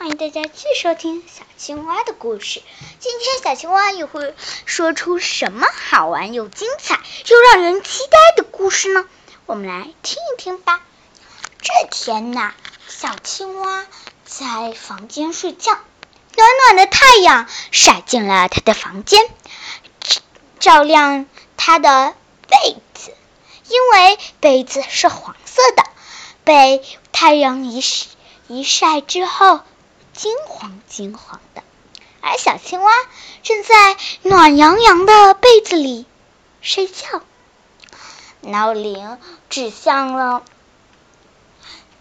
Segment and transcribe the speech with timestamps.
[0.00, 2.62] 欢迎大家继续收听小青蛙的故事。
[3.00, 4.34] 今天小青蛙又会
[4.64, 9.04] 说出什么好玩又精彩又让人期待的故事呢？
[9.44, 10.80] 我们来听一听吧。
[11.60, 12.54] 这天呐，
[12.88, 13.86] 小青蛙
[14.24, 15.72] 在房间睡觉，
[16.34, 19.28] 暖暖的太阳晒进了它的房间，
[20.58, 21.26] 照亮
[21.58, 22.14] 它的
[22.48, 23.14] 被子，
[23.68, 25.84] 因为被子是黄色的，
[26.44, 26.82] 被
[27.12, 27.84] 太阳一
[28.48, 29.60] 一晒之后。
[30.20, 31.62] 金黄金黄的，
[32.20, 32.92] 而小青蛙
[33.42, 36.04] 正在暖洋洋的被子里
[36.60, 37.22] 睡觉。
[38.42, 40.44] 闹铃指向了，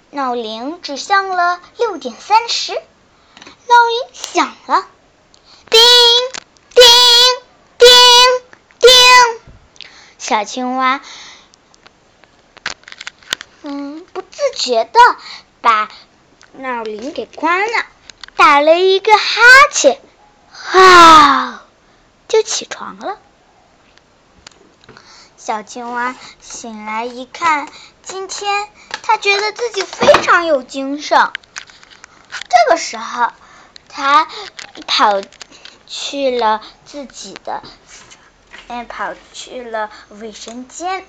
[0.09, 2.73] 闹铃指向了六点三十。
[2.73, 2.79] 闹
[3.87, 4.85] 铃响了，
[5.69, 5.79] 叮
[6.75, 6.83] 叮
[7.77, 7.87] 叮
[8.79, 8.89] 叮。
[10.17, 10.99] 小青蛙，
[13.61, 14.99] 嗯，不自觉的
[15.61, 15.87] 把
[16.51, 17.85] 闹铃给关了。
[18.49, 20.01] 打了一个哈欠，
[20.73, 21.63] 啊，
[22.27, 23.19] 就起床了。
[25.37, 27.69] 小青蛙醒来一看，
[28.01, 28.67] 今天
[29.03, 31.31] 他觉得自己非常有精神。
[32.31, 33.31] 这个时候，
[33.87, 34.27] 他
[34.87, 35.21] 跑
[35.85, 37.61] 去了自己的，
[38.67, 41.05] 嗯，跑去了卫生间，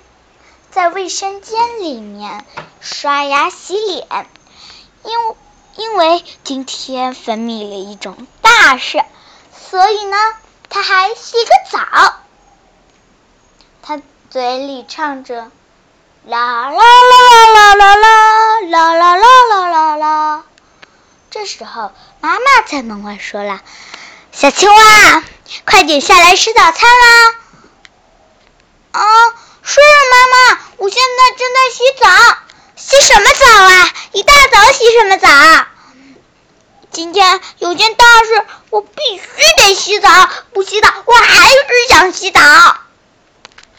[0.69, 2.45] 在卫生间里面
[2.81, 4.27] 刷牙洗脸，
[5.03, 5.35] 因为。
[5.75, 9.03] 因为今天分泌了一种大事，
[9.69, 10.17] 所以呢，
[10.69, 12.15] 他还洗个澡。
[13.81, 15.49] 他嘴里唱着
[16.25, 17.95] 啦啦啦啦啦啦
[18.65, 20.43] 啦啦啦啦啦啦。
[21.29, 23.61] 这时候，妈妈在门外说了
[24.33, 25.23] ：“小青蛙，
[25.65, 27.35] 快点下来吃早餐啦！”
[28.91, 29.01] 啊，
[29.63, 29.79] 是
[30.11, 32.37] 妈妈，我现在正在洗澡。
[32.83, 33.93] 洗什么澡啊？
[34.11, 35.67] 一大早洗什么澡？
[36.89, 39.23] 今天有件大事，我必须
[39.57, 40.09] 得洗澡。
[40.51, 42.41] 不洗澡，我还是想洗澡。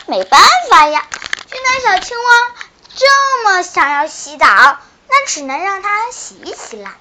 [0.06, 1.04] 没办法呀，
[1.50, 2.54] 现在小青蛙
[2.94, 6.94] 这么想要洗澡，那只能让它洗一洗了。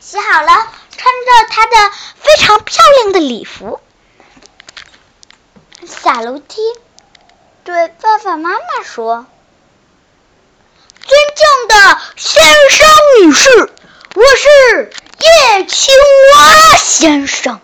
[0.00, 0.48] 洗好了，
[0.96, 1.90] 穿着它的
[2.22, 3.80] 非常漂亮的礼服，
[5.86, 6.62] 下楼梯，
[7.64, 9.26] 对爸爸妈妈说。
[11.06, 12.88] 尊敬的先生、
[13.20, 13.72] 女士，
[14.16, 15.94] 我是叶青
[16.34, 17.60] 蛙先生。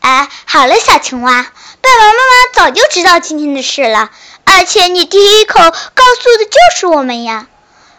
[0.00, 4.10] 哎，好了，小青蛙，爸爸妈妈早就知道今天的事了，
[4.44, 7.46] 而且你第一口告诉的就是我们呀。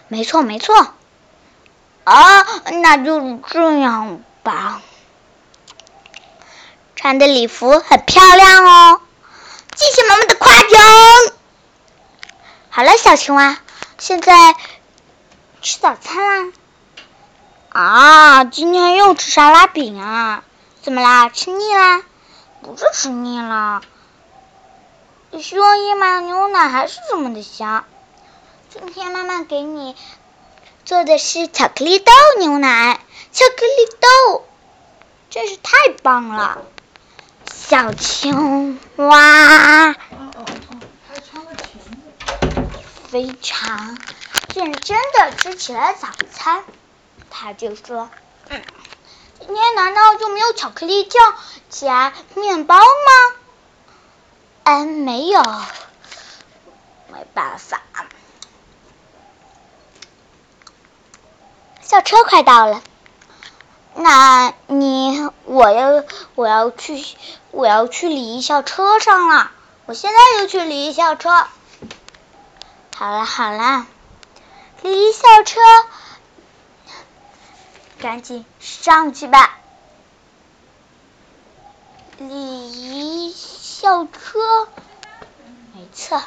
[0.09, 0.93] 没错，没错。
[2.03, 2.45] 啊，
[2.83, 4.81] 那就这样吧。
[6.95, 9.01] 穿的礼服很漂亮哦，
[9.75, 10.69] 谢谢妈妈的夸奖。
[12.69, 13.57] 好了，小青蛙。
[13.99, 14.55] 现在
[15.61, 16.53] 吃早餐啦！
[17.69, 20.43] 啊，今天又吃沙拉饼啊？
[20.83, 21.29] 怎么啦？
[21.29, 22.03] 吃腻啦？
[22.61, 23.81] 不是吃腻了，
[25.41, 27.85] 需要燕麦牛奶还是这么的香。
[28.69, 29.95] 今天妈妈给你
[30.85, 32.99] 做的是巧克力豆牛奶，
[33.31, 34.45] 巧克力豆，
[35.31, 35.71] 真是太
[36.03, 36.59] 棒了，
[37.51, 39.95] 小青蛙。
[43.09, 43.97] 非常
[44.53, 46.63] 认真的吃起了早餐，
[47.29, 48.09] 他就说
[48.49, 48.61] ：“嗯，
[49.39, 51.33] 今天难道就没有巧克力酱
[51.69, 52.83] 加面包吗
[54.65, 55.41] ？”“嗯，没有，
[57.11, 57.81] 没办法。”
[61.81, 62.81] 校车快到了，
[63.95, 66.03] 那你我要
[66.35, 67.01] 我要去
[67.51, 69.51] 我要去礼仪校车上了，
[69.85, 71.47] 我现在就去礼仪校车。
[72.99, 73.85] 好了好了，
[74.81, 75.59] 礼仪校车，
[77.99, 79.55] 赶紧上去吧。
[82.17, 84.67] 礼仪校车，
[85.75, 86.23] 没错，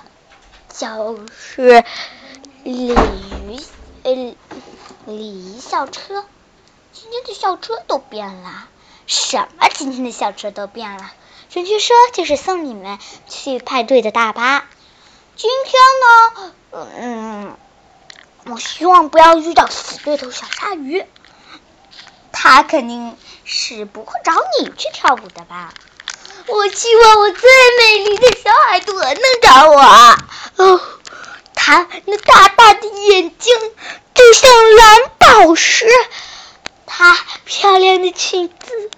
[0.68, 1.84] 就是
[2.62, 3.66] 礼仪
[4.04, 4.36] 呃
[5.06, 6.24] 礼仪校车。
[6.92, 8.68] 今天的校车都变了，
[9.08, 9.68] 什么？
[9.74, 11.10] 今天的校车都变了？
[11.48, 14.68] 准确说，就是送你们去派对的大巴。
[15.34, 16.54] 今天呢？
[16.72, 17.56] 嗯，
[18.46, 21.04] 我希望不要遇到死对头小鲨鱼，
[22.32, 25.74] 他肯定是不会找你去跳舞的吧？
[26.46, 29.80] 我希望我最美丽的小耳朵能找我。
[30.56, 30.80] 哦，
[31.54, 33.56] 他那大大的眼睛
[34.14, 35.86] 就像蓝宝石，
[36.86, 38.90] 他漂亮的裙子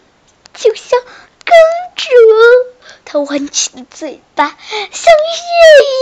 [0.55, 1.53] 就像公
[1.97, 2.09] 主，
[3.12, 5.53] 他弯起的嘴巴像月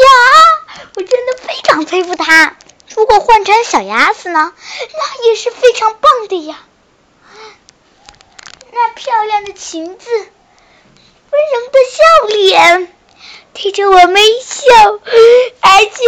[0.04, 0.80] 牙。
[0.94, 2.56] 我真的非常佩服他，
[2.94, 4.52] 如果换成小鸭子呢？
[4.92, 6.62] 那也是非常棒的呀。
[8.70, 12.94] 那漂亮的裙子，温柔的笑脸，
[13.54, 14.62] 对着我微笑，
[15.60, 15.98] 而且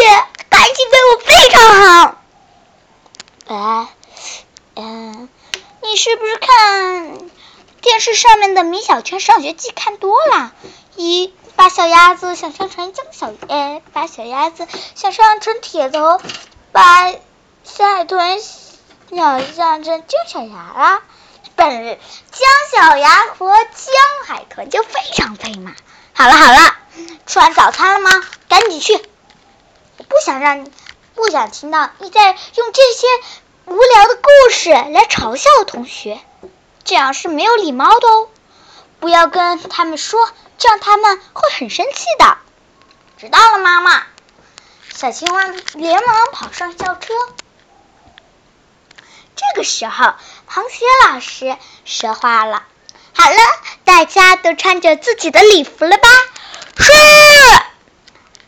[0.51, 2.23] 感情对我非常好。
[3.49, 3.89] 哎，
[4.77, 5.29] 嗯，
[5.83, 7.19] 你是不是看
[7.83, 10.53] 电视上面的《米小圈上学记》看多了？
[10.95, 16.21] 一把小鸭子想象成姜小哎，把小鸭子想象成铁头，
[16.71, 17.13] 把
[17.65, 18.41] 小海豚
[19.11, 21.03] 想象成姜小牙啦。
[21.57, 21.99] 本
[22.31, 23.95] 姜小牙和姜
[24.27, 25.75] 海豚就非常配嘛。
[26.15, 26.77] 好了好了，
[27.27, 28.25] 吃完早餐了吗？
[28.49, 28.95] 赶紧去！
[29.99, 30.71] 我不想让你，
[31.17, 33.07] 不想听到你在用这些
[33.67, 36.21] 无聊的故事来嘲笑同学，
[36.85, 38.29] 这样是没有礼貌的哦。
[39.01, 42.39] 不要跟他们说，这样他们会很生气的。
[43.19, 44.05] 知道了，妈妈。
[44.95, 47.13] 小青蛙连忙跑上校车。
[49.35, 50.15] 这个时候，
[50.49, 52.63] 螃蟹老师说话了
[53.17, 53.37] ：“好了，
[53.85, 56.09] 大家都穿着自己的礼服了吧
[56.79, 56.93] ？”“是。”“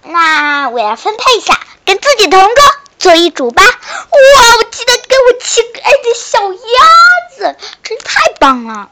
[0.07, 2.65] 那我要分配一下，跟自己同桌
[2.99, 3.65] 做一组吧。
[3.65, 6.39] ”“哇，我记得给我七可爱的小，
[8.45, 8.91] 棒了！”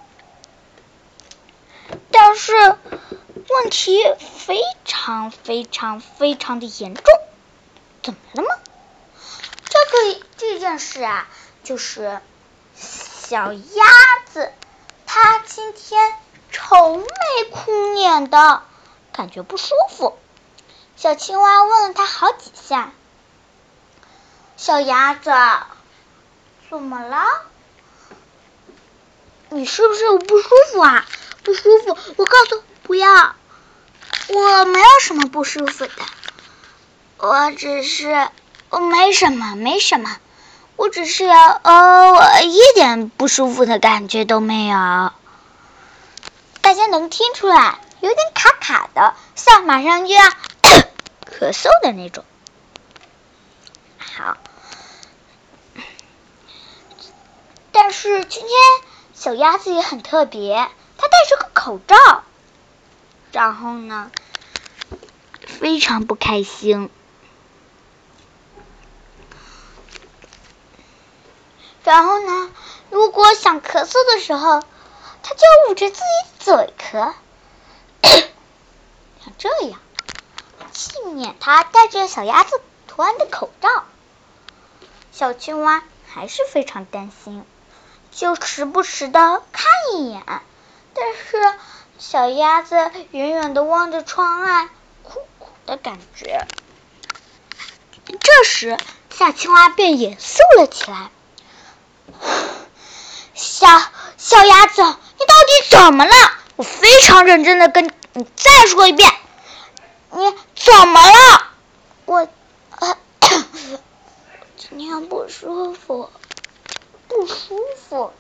[2.11, 4.03] 但是问题
[4.47, 7.05] 非常非常非常的严重，
[8.03, 8.63] 怎么了吗？
[9.65, 11.29] 这个这件事啊。
[11.65, 12.21] 就是
[12.75, 13.85] 小鸭
[14.33, 14.53] 子，
[15.07, 16.13] 它今天
[16.51, 17.05] 愁眉
[17.53, 18.65] 苦脸的，
[19.13, 20.19] 感觉不舒服。
[20.97, 22.91] 小青蛙问了它好几下
[24.59, 25.31] ：“小鸭子，
[26.69, 27.25] 怎么了？
[29.53, 31.07] 你是不是不舒服啊？
[31.45, 31.97] 不舒服？
[32.17, 33.35] 我告诉不要，
[34.29, 35.93] 我没有什么不舒服的，
[37.19, 38.29] 我只是
[38.71, 40.17] 我没什么，没什么。”
[40.77, 45.13] 我只是呃，我一点不舒服的感觉都没有。
[46.61, 50.25] 大家能听出来，有点卡卡的，像马上就要
[51.31, 52.25] 咳嗽的那种。
[53.99, 54.39] 好，
[57.71, 58.51] 但是今天
[59.23, 62.25] 小鸭子也很特别，它戴着个口罩，
[63.31, 64.11] 然后呢，
[65.47, 66.91] 非常不开心。
[71.85, 72.51] 然后呢？
[72.91, 74.61] 如果想咳嗽的时候，
[75.23, 76.03] 它就捂着自己
[76.41, 77.13] 嘴咳，
[78.03, 79.79] 像这样，
[80.73, 83.85] 纪念他戴着小鸭子图案的口罩。
[85.13, 87.45] 小青蛙还是非常担心，
[88.13, 90.23] 就时不时的看一眼。
[90.95, 91.59] 但是
[91.99, 92.77] 小鸭子
[93.11, 94.69] 远远的望着窗外，
[95.03, 96.47] 苦苦的感觉。
[98.21, 98.77] 这时，
[99.11, 101.11] 小青蛙便严肃了起来。
[103.35, 103.67] 小
[104.19, 104.89] 小鸭子，你
[105.27, 106.13] 到底怎么了？
[106.57, 109.11] 我非常认真的跟你再说一遍，
[110.11, 111.47] 你怎么了？
[112.05, 112.29] 我
[114.59, 116.11] 今天不舒服，
[117.15, 118.13] 不舒服，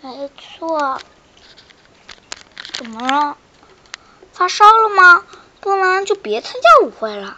[0.00, 1.02] 没错。
[2.78, 3.36] 怎么了？
[4.32, 5.26] 发烧了吗？
[5.60, 7.36] 不然就别参加舞会了。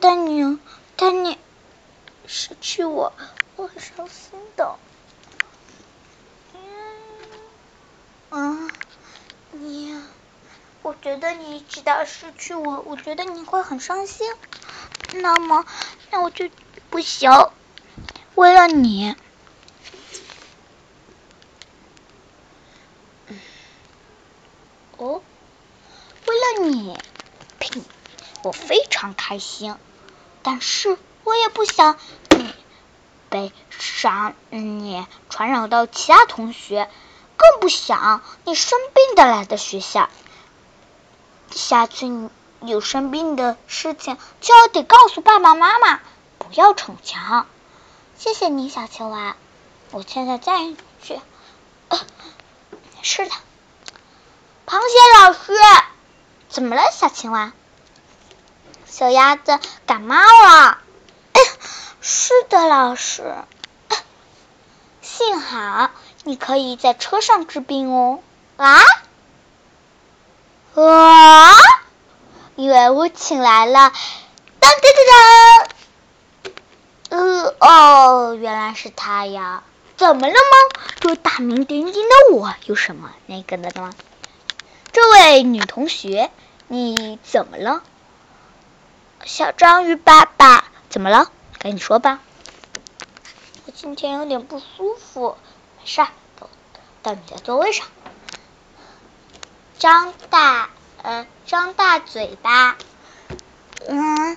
[0.00, 0.58] 但你，
[0.96, 1.38] 但你
[2.24, 3.12] 失去我，
[3.56, 4.78] 我很伤心的。
[8.30, 8.70] 嗯，
[9.52, 9.94] 你，
[10.82, 14.26] 我觉得你知道失去我，我觉得你会很伤心。
[15.12, 15.66] 那么，
[16.10, 16.48] 那我就
[16.88, 17.30] 不行。
[18.34, 19.14] 为了你，
[25.00, 25.22] 哦，
[26.26, 26.98] 为了你，
[28.42, 29.74] 我非常开心，
[30.42, 32.54] 但是我也不想你
[33.30, 36.90] 被伤，你传染到其他同学。
[37.38, 40.10] 更不想你生病的来的学校，
[41.50, 42.28] 下次你
[42.60, 46.00] 有生病的事情就要得告诉爸爸妈妈，
[46.36, 47.46] 不要逞强。
[48.18, 49.36] 谢谢你，小青蛙，
[49.92, 51.18] 我现在再去。
[53.00, 53.32] 是的，
[54.70, 54.84] 螃蟹
[55.18, 55.52] 老师，
[56.48, 57.52] 怎么了，小青蛙？
[58.86, 60.78] 小鸭子感冒了。
[62.00, 63.34] 是的，老师。
[65.02, 65.90] 幸好。
[66.22, 68.20] 你可以在车上治病哦。
[68.58, 68.78] 啊？
[70.76, 71.50] 啊？
[72.54, 73.92] 因为我请来了，
[74.60, 76.48] 当当当
[77.10, 77.18] 当。
[77.18, 79.64] 呃哦，原来是他呀！
[79.96, 80.80] 怎么了吗？
[81.00, 83.92] 这大名鼎鼎的我有什么那个的吗？
[84.92, 86.30] 这位女同学，
[86.66, 87.82] 你怎么了？
[89.24, 91.30] 小章鱼爸爸，怎么了？
[91.58, 92.20] 赶紧说吧。
[93.66, 95.36] 我今天有点不舒服，
[95.78, 96.04] 没事，
[96.38, 96.50] 到
[97.02, 97.86] 到你的座位上，
[99.78, 100.70] 张大
[101.02, 102.76] 呃张大嘴巴，
[103.86, 104.36] 嗯，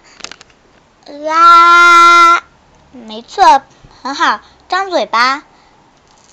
[1.25, 2.43] 啦，
[2.91, 3.63] 没错，
[4.03, 5.43] 很好，张嘴巴，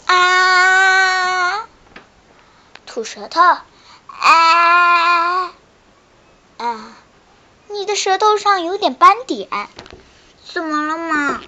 [0.07, 1.67] 啊，
[2.85, 5.53] 吐舌头，啊，
[6.59, 6.97] 啊，
[7.69, 9.49] 你的舌头上有点斑点，
[10.45, 11.41] 怎么了嘛？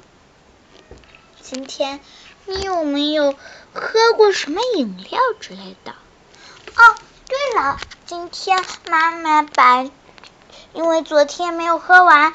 [1.40, 2.00] 今天
[2.46, 3.36] 你有没有
[3.72, 5.92] 喝过什么饮料之类的？
[5.92, 6.94] 哦，
[7.28, 9.88] 对了，今天妈妈把，
[10.72, 12.32] 因为昨天没有喝完，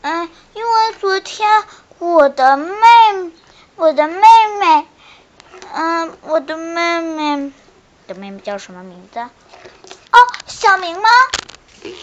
[0.00, 1.48] 嗯，因为昨天
[2.00, 3.32] 我的妹，
[3.76, 4.22] 我的妹
[4.58, 4.88] 妹，
[5.72, 7.52] 嗯，我的妹妹，
[8.08, 9.20] 的妹妹叫什么名字？
[9.20, 11.08] 哦，小明吗？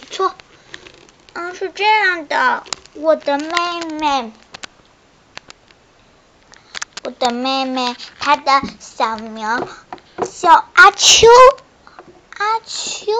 [0.10, 0.34] 错，
[1.38, 2.64] 嗯，是这样的，
[2.94, 4.32] 我的妹妹。
[7.04, 9.46] 我的妹妹，她的小名
[10.40, 11.28] 叫阿秋，
[12.38, 13.12] 阿秋，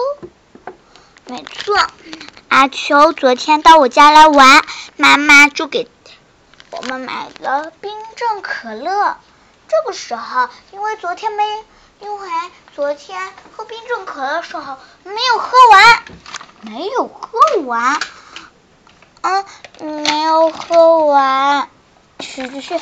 [1.26, 1.76] 没错，
[2.48, 4.64] 阿秋昨天到我家来玩，
[4.96, 5.86] 妈妈就给
[6.70, 9.18] 我们买了冰镇可乐。
[9.68, 11.44] 这个时候，因为昨天没，
[12.00, 12.28] 因为
[12.74, 16.02] 昨天喝冰镇可乐的时候没有喝完，
[16.66, 17.96] 没有喝完，
[19.22, 19.44] 嗯，
[20.02, 21.70] 没有喝完，
[22.18, 22.80] 去去去。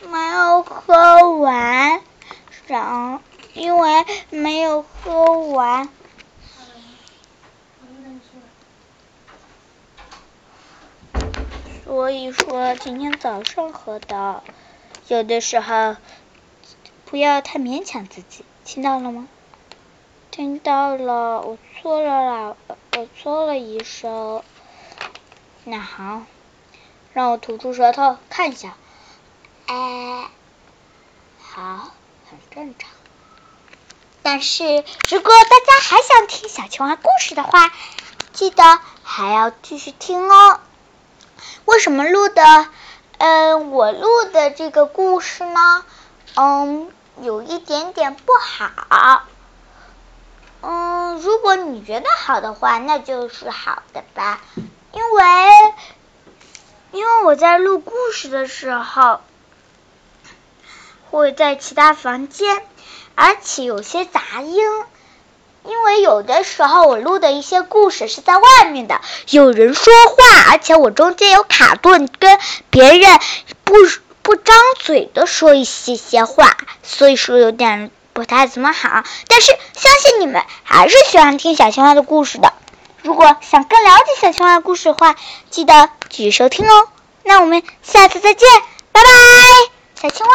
[0.00, 2.00] 没有喝完，
[2.68, 3.20] 然
[3.52, 5.88] 因为没有喝完，
[11.84, 14.44] 所以说今天早上喝的。
[15.08, 15.96] 有的时候
[17.04, 19.26] 不要太勉强自己，听到了吗？
[20.30, 22.56] 听到了，我错了啦，
[23.00, 24.42] 我错了，一声。
[25.64, 26.20] 那好，
[27.14, 28.74] 让我吐出舌头看一下。
[29.66, 30.28] 哎，
[31.40, 31.92] 好，
[32.28, 32.90] 很正常。
[34.22, 37.72] 但是如果大家还想听小青蛙故事的话，
[38.34, 40.60] 记得还要继续听哦。
[41.64, 42.68] 为什么录的？
[43.16, 45.86] 嗯，我录的这个故事呢，
[46.34, 46.92] 嗯，
[47.22, 49.22] 有一点点不好。
[50.62, 54.40] 嗯如果你觉得好的话，那就是好的吧。
[54.92, 55.24] 因为，
[56.92, 59.20] 因为我在录故事的时候。
[61.10, 62.62] 会在其他房间，
[63.16, 64.62] 而且有些杂音，
[65.64, 69.00] 因为有的时候我录的一些故事是在外面的，
[69.30, 72.38] 有人说话，而且我中间有卡顿，跟
[72.70, 73.18] 别人
[73.64, 73.74] 不
[74.22, 79.02] 不张嘴的说一些些话，所以说有点不太怎么好。
[79.28, 82.52] 但是相信你们还是喜欢听小青蛙的故事的。
[83.02, 85.16] 如果想更了解小青蛙的故事的话，
[85.48, 86.88] 记得继续收听哦。
[87.22, 88.46] 那我们下次再见，
[88.92, 89.08] 拜拜，
[90.02, 90.32] 小青蛙。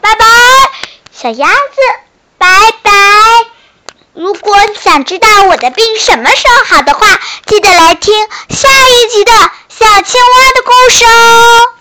[0.00, 0.26] 拜拜，
[1.12, 1.80] 小鸭子，
[2.36, 2.48] 拜
[2.82, 2.90] 拜。
[4.12, 8.12] 如果想知道我的病什么时候好的话，记得来听
[8.48, 9.32] 下一集的
[9.68, 11.74] 小青蛙的故事哦。